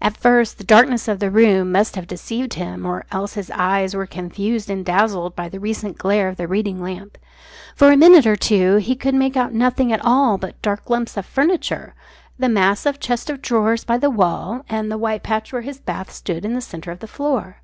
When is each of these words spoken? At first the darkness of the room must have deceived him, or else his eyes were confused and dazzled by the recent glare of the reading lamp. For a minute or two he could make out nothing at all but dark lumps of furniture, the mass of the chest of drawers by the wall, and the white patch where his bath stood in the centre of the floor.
At 0.00 0.16
first 0.16 0.58
the 0.58 0.62
darkness 0.64 1.08
of 1.08 1.18
the 1.18 1.28
room 1.28 1.72
must 1.72 1.96
have 1.96 2.06
deceived 2.06 2.54
him, 2.54 2.86
or 2.86 3.04
else 3.10 3.34
his 3.34 3.50
eyes 3.50 3.96
were 3.96 4.06
confused 4.06 4.70
and 4.70 4.84
dazzled 4.84 5.34
by 5.34 5.48
the 5.48 5.58
recent 5.58 5.98
glare 5.98 6.28
of 6.28 6.36
the 6.36 6.46
reading 6.46 6.80
lamp. 6.80 7.18
For 7.74 7.90
a 7.90 7.96
minute 7.96 8.26
or 8.28 8.36
two 8.36 8.76
he 8.76 8.94
could 8.94 9.16
make 9.16 9.36
out 9.36 9.52
nothing 9.52 9.92
at 9.92 10.04
all 10.04 10.38
but 10.38 10.62
dark 10.62 10.88
lumps 10.88 11.16
of 11.16 11.26
furniture, 11.26 11.94
the 12.38 12.48
mass 12.48 12.86
of 12.86 12.94
the 12.94 13.00
chest 13.00 13.28
of 13.28 13.42
drawers 13.42 13.82
by 13.82 13.98
the 13.98 14.08
wall, 14.08 14.64
and 14.68 14.88
the 14.88 14.96
white 14.96 15.24
patch 15.24 15.52
where 15.52 15.62
his 15.62 15.80
bath 15.80 16.12
stood 16.12 16.44
in 16.44 16.54
the 16.54 16.60
centre 16.60 16.92
of 16.92 17.00
the 17.00 17.08
floor. 17.08 17.56